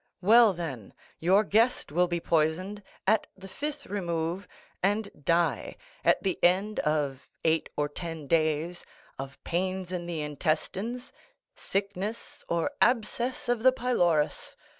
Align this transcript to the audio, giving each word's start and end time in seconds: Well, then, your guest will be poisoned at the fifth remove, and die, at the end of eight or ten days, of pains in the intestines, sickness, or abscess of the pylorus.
Well, 0.23 0.53
then, 0.53 0.95
your 1.19 1.43
guest 1.43 1.91
will 1.91 2.07
be 2.07 2.19
poisoned 2.19 2.81
at 3.05 3.27
the 3.37 3.47
fifth 3.47 3.85
remove, 3.85 4.47
and 4.81 5.07
die, 5.25 5.77
at 6.03 6.23
the 6.23 6.39
end 6.43 6.79
of 6.79 7.29
eight 7.45 7.69
or 7.77 7.87
ten 7.87 8.25
days, 8.25 8.83
of 9.19 9.37
pains 9.43 9.91
in 9.91 10.07
the 10.07 10.21
intestines, 10.23 11.13
sickness, 11.53 12.43
or 12.49 12.71
abscess 12.81 13.47
of 13.47 13.61
the 13.61 13.71
pylorus. 13.71 14.55